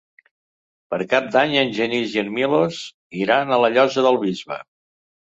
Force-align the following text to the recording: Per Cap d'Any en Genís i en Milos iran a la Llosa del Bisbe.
Per 0.93 0.97
Cap 1.09 1.25
d'Any 1.35 1.51
en 1.59 1.73
Genís 1.79 2.15
i 2.17 2.21
en 2.21 2.31
Milos 2.37 2.79
iran 3.19 3.53
a 3.53 3.59
la 3.65 3.69
Llosa 3.75 4.05
del 4.07 4.17
Bisbe. 4.23 4.57